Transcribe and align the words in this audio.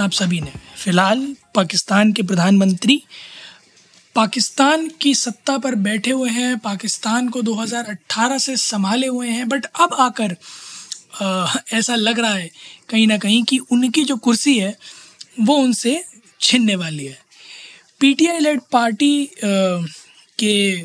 आप 0.00 0.10
सभी 0.10 0.40
ने। 0.40 0.52
फ़िलहाल 0.76 1.36
पाकिस्तान 1.54 2.12
के 2.12 2.22
प्रधानमंत्री 2.22 3.02
पाकिस्तान 4.14 4.88
की 4.88 5.14
सत्ता 5.14 5.58
पर 5.58 5.74
बैठे 5.74 6.10
हुए 6.10 6.30
हैं 6.30 6.58
पाकिस्तान 6.58 7.28
को 7.28 7.42
2018 7.42 8.38
से 8.38 8.56
संभाले 8.56 9.06
हुए 9.06 9.28
हैं 9.28 9.48
बट 9.48 9.64
अब 9.64 9.94
आकर 9.94 10.36
आ, 11.22 11.54
ऐसा 11.72 11.94
लग 11.94 12.18
रहा 12.18 12.34
है 12.34 12.50
कहीं 12.88 13.06
ना 13.06 13.18
कहीं 13.18 13.44
कि 13.44 13.58
उनकी 13.58 14.04
जो 14.04 14.16
कुर्सी 14.16 14.58
है 14.58 14.78
वो 15.40 15.56
उनसे 15.56 16.04
छीनने 16.40 16.76
वाली 16.76 17.06
है। 17.06 17.18
पीटीआई 18.00 18.38
लेड 18.38 18.60
पार्टी 18.72 19.24
आ, 19.24 19.28
के 20.38 20.84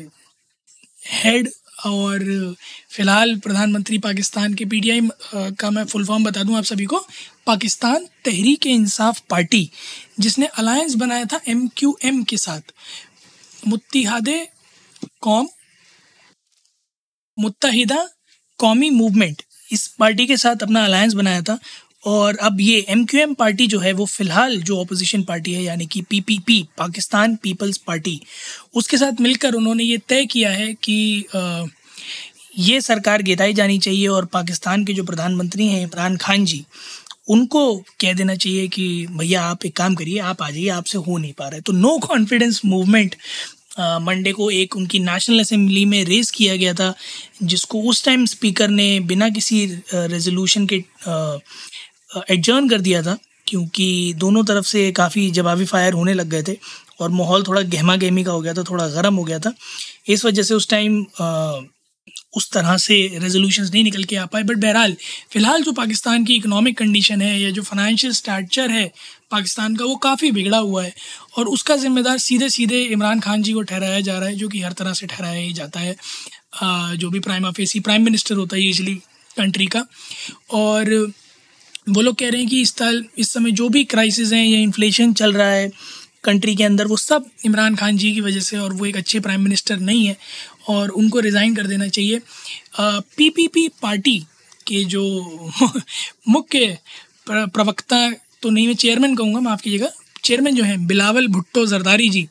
हेड 1.06 1.50
और 1.86 2.54
फ़िलहाल 2.90 3.34
प्रधानमंत्री 3.38 3.98
पाकिस्तान 3.98 4.54
के 4.54 4.64
पीटीआई 4.64 5.08
का 5.34 5.70
मैं 5.70 5.84
फुल 5.84 6.04
फॉर्म 6.06 6.24
बता 6.24 6.42
दूँ 6.42 6.56
आप 6.58 6.64
सभी 6.64 6.84
को, 6.84 6.98
पाकिस्तान 7.46 8.06
तहरीक 8.24 8.66
इंसाफ 8.66 9.20
पार्टी, 9.30 9.70
जिसने 10.20 10.46
अलायंस 10.46 10.94
बनाया 10.94 11.24
था 11.24 11.40
एम 11.48 11.66
क्यू 11.76 11.96
एम 12.04 12.22
के 12.24 12.36
साथ। 12.36 12.72
मुत्तिहाद 13.68 14.28
कौम, 15.20 15.48
मुत्तहिदा 17.38 18.08
कौमी 18.60 18.90
मूवमेंट 18.90 19.42
इस 19.72 19.86
पार्टी 19.98 20.26
के 20.26 20.36
साथ 20.36 20.62
अपना 20.62 20.84
अलायंस 20.84 21.14
बनाया 21.14 21.42
था। 21.42 21.58
और 22.04 22.36
अब 22.38 22.60
ये 22.60 22.84
एम 22.88 23.04
क्यू 23.04 23.20
एम 23.20 23.34
पार्टी 23.34 23.66
जो 23.66 23.78
है 23.78 23.92
वो 23.92 24.04
फ़िलहाल 24.06 24.56
जो 24.62 24.80
अपोजिशन 24.80 25.22
पार्टी 25.22 25.52
है, 25.52 25.62
यानी 25.62 25.86
कि 25.86 26.00
P 26.02 26.20
P 26.20 26.38
P 26.38 26.62
Pakistan 26.78 27.36
peoples 27.36 27.76
party 27.86 28.20
उसके 28.74 28.96
साथ 28.96 29.20
मिलकर 29.20 29.54
उन्होंने 29.54 29.84
ये 29.84 29.98
तय 30.08 30.26
किया 30.26 30.50
है 30.50 30.72
कि 30.82 31.68
ये 32.58 32.80
सरकार 32.80 33.22
गिराई 33.22 33.52
जानी 33.54 33.78
चाहिए 33.78 34.06
और 34.08 34.24
पाकिस्तान 34.32 34.84
के 34.84 34.92
जो 34.92 35.04
प्रधानमंत्री 35.04 35.66
हैं, 35.66 35.82
इमरान 35.82 36.16
खान 36.16 36.44
जी, 36.44 36.64
उनको 37.28 37.76
कह 38.00 38.12
देना 38.12 38.34
चाहिए 38.34 38.66
कि 38.68 39.06
भैया 39.10 39.42
आप 39.42 39.66
एक 39.66 39.76
काम 39.76 39.94
करिए, 39.94 40.18
आप 40.20 40.42
आ 40.42 40.50
जाइए, 40.50 40.68
आपसे 40.70 40.98
हो 40.98 41.18
नहीं 41.18 41.32
पा 41.32 41.44
रहा 41.44 41.54
है। 41.54 41.60
तो 41.60 41.72
नो 41.72 41.98
कॉन्फिडेंस 41.98 42.60
मूवमेंट 42.64 43.14
मंडे 43.78 44.32
को 44.32 44.50
एक 44.50 44.76
उनकी 44.76 44.98
नेशनल 45.00 45.40
असेंबली 45.40 45.84
में 45.84 46.02
रेस 46.04 46.30
किया 46.30 46.56
गया 46.56 46.72
था, 46.74 46.94
जिसको 47.42 47.82
उस 47.82 48.04
टाइम 48.04 48.24
स्पीकर 48.26 48.68
ने 48.70 48.88
बिना 49.02 49.28
किसी 49.30 49.64
रेजोल्यूशन 49.94 50.66
के 50.66 50.82
एडजर्न 52.10 52.68
कर 52.68 52.80
दिया 52.80 53.02
था, 53.02 53.16
क्योंकि 53.46 54.14
दोनों 54.18 54.44
तरफ़ 54.44 54.66
से 54.66 54.90
काफ़ी 54.92 55.30
जवाबी 55.32 55.64
फायर 55.66 55.92
होने 55.92 56.14
लग 56.14 56.28
गए 56.30 56.42
थे 56.48 56.56
और 57.00 57.10
माहौल 57.10 57.42
थोड़ा 57.44 57.62
गहमा 57.62 57.96
गहमी 57.96 58.24
का 58.24 58.32
हो 58.32 58.40
गया 58.40 58.54
था, 58.54 58.62
थोड़ा 58.62 58.88
गर्म 58.90 59.14
हो 59.14 59.24
गया 59.24 59.38
था। 59.38 59.52
इस 60.08 60.24
वजह 60.24 60.42
से 60.42 60.54
उस 60.54 60.68
टाइम 60.68 61.04
उस 62.36 62.50
तरह 62.52 62.76
से 62.76 62.94
रेजोल्यूशन 63.18 63.62
नहीं 63.64 63.82
निकल 63.84 64.04
के 64.04 64.16
आ 64.16 64.24
पाए। 64.26 64.42
बट 64.42 64.56
बहरहाल, 64.56 64.94
फ़िलहाल 65.32 65.62
जो 65.62 65.72
पाकिस्तान 65.72 66.24
की 66.24 66.34
इकोनॉमिक 66.36 66.76
कंडीशन 66.78 67.22
है 67.22 67.40
या 67.40 67.50
जो 67.50 67.62
फाइनेंशियल 67.62 68.12
स्ट्रक्चर 68.14 68.70
है 68.70 68.86
पाकिस्तान 69.30 69.76
का, 69.76 69.84
वो 69.84 69.96
काफ़ी 69.98 70.30
बिगड़ा 70.32 70.58
हुआ 70.58 70.82
है 70.84 70.92
और 71.38 71.48
उसका 71.48 71.76
ज़िम्मेदार 71.76 72.18
सीधे 72.20 72.48
सीधे 72.50 72.82
इमरान 72.84 73.20
खान 73.20 73.42
जी 73.42 73.52
को 73.52 73.62
ठहराया 73.62 74.00
जा 74.00 74.18
रहा 74.18 74.28
है, 74.28 74.34
जो 74.34 74.48
कि 74.48 74.60
हर 74.60 74.72
तरह 74.72 74.92
से 74.92 75.06
ठहराया 75.06 75.40
ही 75.40 75.52
जाता 75.52 75.80
है। 75.80 75.96
जो 76.96 77.10
भी 77.10 77.20
प्राइम 77.20 77.44
ऑफ़िस 77.46 77.72
प्राइम 77.84 78.04
मिनिस्टर 78.04 78.34
होता 78.34 78.56
है 78.56 78.62
यूजली 78.62 78.94
कंट्री 79.36 79.66
का। 79.66 79.84
और 80.52 81.12
वो 81.86 82.00
लोग 82.02 82.16
कह 82.18 82.30
रहे 82.30 82.40
हैं 82.40 82.48
कि 82.50 82.60
इस 82.62 82.74
साल, 82.76 83.04
इस 83.18 83.32
समय 83.32 83.50
जो 83.50 83.68
भी 83.68 83.82
क्राइसिस 83.84 84.32
हैं 84.32 84.44
या 84.44 84.58
इन्फ्लेशन 84.60 85.12
चल 85.12 85.32
रहा 85.32 85.50
है 85.50 85.70
कंट्री 86.24 86.54
के 86.54 86.64
अंदर, 86.64 86.86
वो 86.86 86.96
सब 86.96 87.24
इमरान 87.46 87.76
खान 87.76 87.96
जी 87.96 88.12
की 88.14 88.20
वजह 88.20 88.40
से 88.40 88.58
और 88.58 88.72
वो 88.72 88.86
एक 88.86 88.96
अच्छे 88.96 89.20
प्राइम 89.20 89.42
मिनिस्टर 89.42 89.78
नहीं 89.80 90.06
है 90.06 90.16
और 90.68 90.88
उनको 90.92 91.20
रिज़ाइन 91.20 91.54
कर 91.56 91.66
देना 91.66 91.88
चाहिए। 91.88 92.20
पीपीपी 92.80 93.66
पार्टी 93.82 94.18
के 94.66 94.84
जो 94.84 95.02
मुख्य 96.28 96.78
प्रवक्ता 97.28 98.10
तो 98.42 98.50
नहीं, 98.50 98.66
मैं 98.66 98.74
चेयरमैन 98.74 99.16
कहूँगा 99.16 99.40
माफ़ 99.40 99.62
कीजिएगा 99.62 99.90
चेयरमैन 100.24 100.54
जो 100.54 100.64
हैं, 100.64 100.86
बिलावल 100.86 101.28
भुट्टो 101.28 101.66
जरदारी 101.66 102.08
जी 102.08 102.28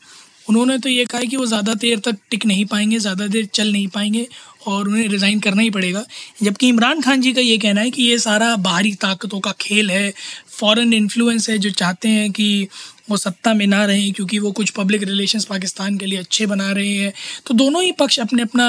उन्होंने 0.49 0.77
तो 0.77 0.89
ये 0.89 1.05
कहा 1.05 1.21
कि 1.21 1.37
वो 1.37 1.45
ज़्यादा 1.45 1.73
देर 1.75 1.99
तक 1.99 2.17
टिक 2.29 2.45
नहीं 2.45 2.65
पाएँगे 2.65 2.99
ज़्यादा 2.99 3.27
देर 3.27 3.45
चल 3.53 3.71
नहीं 3.71 3.87
पाएँगे 3.87 4.27
और 4.67 4.87
उन्हें 4.87 5.07
रिज़ाइन 5.09 5.39
करना 5.39 5.61
ही 5.61 5.69
पड़ेगा। 5.69 6.03
जबकि 6.43 6.67
इमरान 6.67 7.01
खान 7.01 7.21
जी 7.21 7.33
का 7.33 7.41
ये 7.41 7.57
कहना 7.57 7.81
है 7.81 7.91
कि 7.91 8.03
ये 8.03 8.17
सारा 8.19 8.55
बाहरी 8.59 8.93
ताकतों 9.01 9.39
का 9.39 9.51
खेल 9.61 9.91
है 9.91 10.13
फॉरेन 10.49 10.93
इन्फ्लुएंस 10.93 11.49
है 11.49 11.57
जो 11.57 11.69
चाहते 11.71 12.09
हैं 12.09 12.31
कि 12.31 12.67
वो 13.09 13.17
सत्ता 13.17 13.53
में 13.53 13.65
ना 13.67 13.83
रहें 13.85 14.11
क्योंकि 14.13 14.39
वो 14.39 14.51
कुछ 14.51 14.69
पब्लिक 14.71 15.03
रिलेशंस 15.03 15.45
पाकिस्तान 15.45 15.97
के 15.97 16.05
लिए 16.05 16.19
अच्छे 16.19 16.45
बना 16.45 16.71
रहे 16.71 16.93
हैं। 16.93 17.13
तो 17.45 17.53
दोनों 17.53 17.83
ही 17.83 17.91
पक्ष 17.99 18.19
अपने 18.19 18.41
अपना 18.41 18.65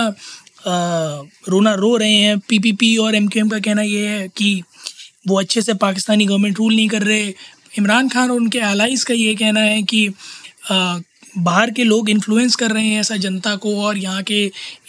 आ, 0.61 1.23
रोना 1.49 1.75
रो 1.75 1.97
रहे 1.97 2.15
हैं। 2.15 2.39
पीपीपी 2.49 2.97
और 2.99 3.15
एमक्यूएम 3.15 3.49
का 3.49 3.59
कहना 3.59 3.83
ये 3.83 4.07
है 4.09 4.27
कि 4.29 4.63
वो 5.29 5.39
अच्छे 5.41 5.63
से 5.63 5.75
पाकिस्तानी 5.77 6.27
गवर्नमेंट 6.27 6.59
रूल 6.59 6.75
नहीं 6.75 6.89
कर 6.89 7.03
रहे। 7.03 7.35
इमरान 7.79 8.09
खान 8.09 8.31
और 8.31 8.37
उनके 8.37 8.59
एलाइज 8.71 9.05
का 9.05 9.15
ये 9.15 9.35
कहना 9.35 9.61
है 9.61 9.83
कि 9.83 10.07
आ, 10.71 10.99
बाहर 11.39 11.71
के 11.71 11.85
लोग 11.85 12.11
इन्फ्लुएंस 12.11 12.55
कर 12.57 12.71
रहे 12.71 12.87
हैं 12.87 13.01
ऐसा 13.01 13.17
जनता 13.17 13.55
को 13.57 13.75
और 13.83 13.99
यहाँ 13.99 14.23
के 14.23 14.45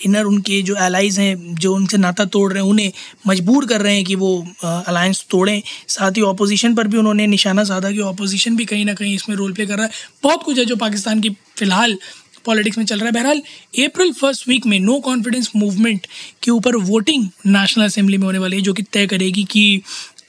इनर 0.05 0.23
उनके 0.23 0.61
जो 0.61 0.75
एलाइज 0.85 1.19
हैं 1.19 1.55
जो 1.55 1.73
उनसे 1.75 1.97
नाता 1.97 2.25
तोड़ 2.25 2.51
रहे 2.53 2.63
हैं 2.63 2.69
उन्हें 2.69 2.91
मजबूर 3.27 3.65
कर 3.65 3.81
रहे 3.81 3.95
हैं 3.95 4.03
कि 4.05 4.15
वो 4.15 4.31
अलायंस 4.63 5.25
तोड़ें। 5.31 5.61
साथ 5.87 6.17
ही 6.17 6.21
अपोजिशन 6.29 6.75
पर 6.75 6.87
भी 6.87 6.97
उन्होंने 6.97 7.27
निशाना 7.27 7.63
साधा 7.63 7.91
कि 7.91 7.99
अपोजिशन 8.07 8.55
भी 8.55 8.65
कहीं 8.65 8.85
ना 8.85 8.93
कहीं 8.93 9.13
इसमें 9.15 9.35
रोल 9.35 9.53
प्ले 9.53 9.65
कर 9.65 9.77
रहा 9.77 9.85
है। 9.85 9.91
बहुत 10.23 10.43
कुछ 10.43 10.57
है 10.59 10.65
जो 10.65 10.75
पाकिस्तान 10.75 11.21
की 11.21 11.29
फ़िलहाल 11.57 11.97
पॉलिटिक्स 12.45 12.77
में 12.77 12.85
चल 12.85 12.99
रहा 12.99 13.05
है। 13.05 13.11
बहरहाल 13.11 13.41
अप्रैल 13.85 14.11
फ़र्स्ट 14.13 14.47
वीक 14.47 14.65
में 14.65 14.79
नो 14.79 14.99
कॉन्फिडेंस 14.99 15.51
मूवमेंट 15.55 16.07
के 16.43 16.51
ऊपर 16.51 16.75
वोटिंग 16.85 17.27
नेशनल 17.47 17.85
असेंबली 17.85 18.17
में 18.17 18.25
होने 18.25 18.39
वाली 18.39 18.57
है 18.57 18.61
जो 18.61 18.73
कि 18.73 18.83
तय 18.83 19.07
करेगी 19.07 19.43
कि 19.43 19.81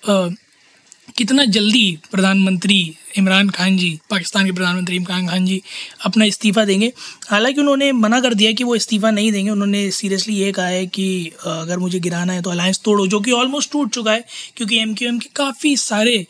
आ, 0.08 0.28
कितना 1.16 1.44
जल्दी 1.44 1.98
प्रधानमंत्री 2.10 2.94
इमरान 3.18 3.50
खान 3.50 3.76
जी, 3.76 3.98
पाकिस्तान 4.10 4.44
के 4.46 4.52
प्रधानमंत्री 4.52 4.96
इमरान 4.96 5.26
खान 5.28 5.44
जी 5.46 5.60
अपना 6.04 6.24
इस्तीफ़ा 6.24 6.64
देंगे। 6.64 6.92
हालाँकि 7.30 7.60
उन्होंने 7.60 7.90
मना 7.92 8.20
कर 8.20 8.34
दिया 8.34 8.52
कि 8.52 8.64
वो 8.64 8.76
इस्तीफ़ा 8.76 9.10
नहीं 9.10 9.32
देंगे। 9.32 9.50
उन्होंने 9.50 9.90
सीरियसली 9.90 10.34
ये 10.34 10.52
कहा 10.52 10.66
है 10.66 10.86
कि 10.86 11.32
अगर 11.46 11.78
मुझे 11.78 12.00
गिराना 12.00 12.32
है 12.32 12.42
तो 12.42 12.50
अलायंस 12.50 12.80
तोड़ो, 12.84 13.06
जो 13.06 13.20
कि 13.20 13.32
ऑलमोस्ट 13.32 13.72
टूट 13.72 13.90
चुका 13.90 14.12
है, 14.12 14.24
क्योंकि 14.56 14.78
एम 14.78 14.94
क्यू 14.94 15.08
एम 15.08 15.18
के 15.18 15.28
काफ़ी 15.36 15.76
सारे 15.76 16.26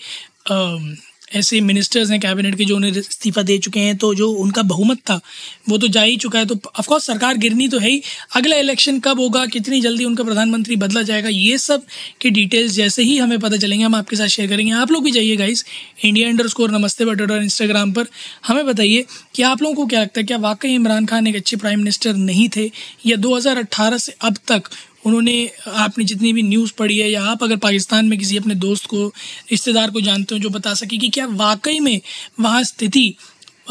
ऐसे 1.32 1.60
मिनिस्टर्स 1.62 2.10
हैं 2.10 2.18
कैबिनेट 2.20 2.54
के 2.54 2.64
जो 2.64 2.76
उन्हें 2.76 2.90
इस्तीफ़ा 2.92 3.42
दे 3.42 3.58
चुके 3.58 3.80
हैं 3.80 3.96
तो 3.96 4.12
जो 4.14 4.30
उनका 4.32 4.62
बहुमत 4.64 4.98
था, 5.00 5.20
वो 5.68 5.78
तो 5.78 5.88
जा 5.88 6.02
ही 6.02 6.16
चुका 6.16 6.38
है। 6.38 6.46
तो 6.46 6.58
ऑफकोर्स 6.78 7.06
सरकार 7.06 7.36
गिरनी 7.36 7.68
तो 7.68 7.78
है 7.78 7.90
ही। 7.90 8.02
अगला 8.36 8.56
इलेक्शन 8.56 8.98
कब 9.00 9.20
होगा, 9.20 9.44
कितनी 9.46 9.80
जल्दी 9.80 10.04
उनका 10.04 10.24
प्रधानमंत्री 10.24 10.76
बदला 10.76 11.02
जाएगा, 11.02 11.28
ये 11.28 11.58
सब 11.58 11.84
के 12.20 12.30
डिटेल्स 12.30 12.72
जैसे 12.72 13.02
ही 13.02 13.16
हमें 13.18 13.38
पता 13.38 13.56
चलेंगे, 13.56 13.84
हम 13.84 13.94
आपके 13.94 14.16
साथ 14.16 14.28
शेयर 14.28 14.48
करेंगे। 14.48 14.72
आप 14.74 14.92
लोग 14.92 15.04
भी 15.04 15.10
जाइए 15.10 15.36
गाइस 15.36 15.64
इंडिया 16.04 16.28
इंडर 16.28 16.48
स्कोर 16.48 16.70
नमस्ते 16.70 17.04
बट 17.04 17.20
और 17.22 17.42
इंस्टाग्राम 17.42 17.92
पर। 17.92 18.06
हमें 18.46 18.64
बताइए 18.66 19.04
कि 19.34 19.42
आप 19.44 19.62
लोगों 19.62 19.74
को 19.74 19.86
क्या 19.86 20.00
लगता 20.00 20.20
है, 20.20 20.26
क्या 20.26 20.38
वाकई 20.38 20.74
इमरान 20.74 21.06
खान 21.06 21.26
एक 21.26 21.36
अच्छे 21.36 21.56
प्राइम 21.56 21.78
मिनिस्टर 21.78 22.14
नहीं 22.14 22.48
थे, 22.56 22.70
या 23.06 23.16
दो 23.18 23.40
से 23.40 24.12
अब 24.20 24.36
तक 24.48 24.68
उन्होंने, 25.04 25.50
आपने 25.68 26.04
जितनी 26.04 26.32
भी 26.32 26.42
न्यूज़ 26.42 26.72
पढ़ी 26.78 26.98
है, 26.98 27.10
या 27.10 27.22
आप 27.24 27.42
अगर 27.42 27.56
पाकिस्तान 27.58 28.06
में 28.06 28.18
किसी 28.18 28.36
अपने 28.36 28.54
दोस्त 28.56 28.86
को, 28.86 29.06
रिश्तेदार 29.50 29.90
को 29.90 30.00
जानते 30.00 30.34
हो, 30.34 30.38
जो 30.38 30.50
बता 30.50 30.74
सके 30.74 30.98
कि 30.98 31.08
क्या 31.08 31.26
वाकई 31.28 31.78
में 31.80 32.00
वहाँ 32.40 32.62
स्थिति 32.64 33.14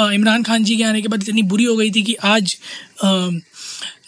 इमरान 0.01 0.44
खान 0.44 0.63
जी 0.63 0.75
के 0.77 0.83
आने 0.83 1.01
के 1.01 1.07
बाद 1.07 1.23
इतनी 1.23 1.41
बुरी 1.44 1.63
हो 1.63 1.75
गई 1.77 1.91
थी 1.91 2.01
कि 2.03 2.13
आज 2.15 2.56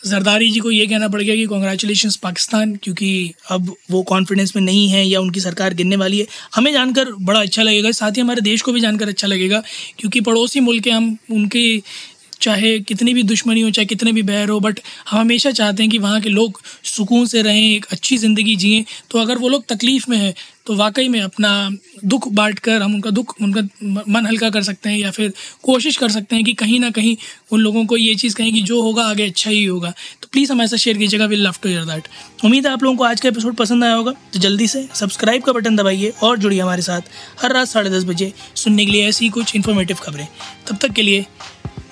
जरदारी 0.05 0.49
जी 0.51 0.59
को 0.59 0.71
ये 0.71 0.85
कहना 0.87 1.07
पड़ 1.07 1.21
गया 1.21 1.35
कि 1.35 1.45
कॉन्ग्रेचुलेशन 1.45 2.09
पाकिस्तान, 2.23 2.75
क्योंकि 2.75 3.33
अब 3.51 3.73
वो 3.91 4.01
कॉन्फिडेंस 4.03 4.55
में 4.55 4.61
नहीं 4.63 4.87
है 4.89 5.05
या 5.07 5.19
उनकी 5.19 5.39
सरकार 5.39 5.73
गिरने 5.73 5.95
वाली 5.95 6.19
है। 6.19 6.25
हमें 6.55 6.71
जानकर 6.73 7.11
बड़ा 7.21 7.39
अच्छा 7.41 7.63
लगेगा, 7.63 7.91
साथ 7.93 8.11
ही 8.11 8.21
हमारे 8.21 8.41
देश 8.41 8.61
को 8.61 8.71
भी 8.71 8.81
जानकर 8.81 9.09
अच्छा 9.09 9.27
लगेगा, 9.27 9.61
क्योंकि 9.99 10.21
पड़ोसी 10.21 10.59
मुल्क 10.59 10.87
हम 10.87 11.17
उनके 11.31 11.81
चाहे 12.43 12.77
कितनी 12.81 13.13
भी 13.13 13.23
दुश्मनी 13.25 13.61
हो, 13.61 13.69
चाहे 13.69 13.85
कितने 13.85 14.11
भी 14.11 14.21
बैर 14.23 14.49
हो 14.49 14.59
बट 14.59 14.79
हम 15.09 15.19
हमेशा 15.19 15.51
चाहते 15.51 15.83
हैं 15.83 15.89
कि 15.91 15.97
वहाँ 15.99 16.21
के 16.21 16.29
लोग 16.29 16.61
सुकून 16.85 17.25
से 17.25 17.41
रहें, 17.41 17.61
एक 17.65 17.85
अच्छी 17.91 18.17
ज़िंदगी 18.17 18.55
जिएँ। 18.55 18.83
तो 19.11 19.19
अगर 19.19 19.37
वो 19.37 19.49
लोग 19.49 19.65
तकलीफ़ 19.67 20.09
में 20.09 20.17
है 20.17 20.33
तो 20.65 20.75
वाकई 20.75 21.07
में 21.07 21.19
अपना 21.21 21.49
दुख 22.05 22.27
बांट 22.33 22.59
कर 22.59 22.81
हम 22.81 22.93
उनका 22.95 23.09
दुख, 23.09 23.33
उनका 23.41 23.61
मन 24.09 24.25
हल्का 24.25 24.49
कर 24.49 24.63
सकते 24.63 24.89
हैं 24.89 24.97
या 24.97 25.09
फिर 25.11 25.33
कोशिश 25.63 25.97
कर 25.97 26.09
सकते 26.11 26.35
हैं 26.35 26.45
कि 26.45 26.53
कहीं 26.53 26.79
ना 26.79 26.89
कहीं 26.89 27.15
उन 27.51 27.59
लोगों 27.59 27.85
को 27.85 27.97
ये 27.97 28.13
चीज़ 28.15 28.35
कहें 28.35 28.51
कि 28.53 28.61
जो 28.61 28.81
होगा, 28.81 29.03
आगे 29.03 29.25
अच्छा 29.25 29.49
ही 29.49 29.63
होगा। 29.65 29.89
तो 30.21 30.27
प्लीज़ 30.31 30.51
हम 30.51 30.61
ऐसा 30.61 30.77
शेयर 30.77 30.97
कीजिएगा 30.97 31.25
will 31.25 31.41
love 31.47 31.55
to 31.63 31.69
hear 31.69 31.85
that 31.85 32.07
उम्मीद 32.45 32.67
है 32.67 32.73
आप 32.73 32.83
लोगों 32.83 32.97
को 32.97 33.03
आज 33.03 33.21
का 33.21 33.29
एपिसोड 33.29 33.55
पसंद 33.55 33.83
आया 33.83 33.95
होगा 33.95 34.11
तो 34.33 34.39
जल्दी 34.39 34.67
से 34.67 34.87
सब्सक्राइब 34.95 35.43
का 35.43 35.53
बटन 35.53 35.75
दबाइए 35.75 36.13
और 36.23 36.37
जुड़िए 36.39 36.59
हमारे 36.59 36.81
साथ 36.81 37.11
हर 37.41 37.53
रात 37.53 37.67
साढ़े 37.67 37.89
दस 37.89 38.03
बजे 38.05 38.31
सुनने 38.55 38.85
के 38.85 38.91
लिए 38.91 39.07
ऐसी 39.07 39.29
कुछ 39.29 39.55
इन्फॉर्मेटिव 39.55 39.97
खबरें। 40.03 40.27
तब 40.67 40.77
तक 40.77 40.91
के 40.91 41.01
लिए 41.01 41.25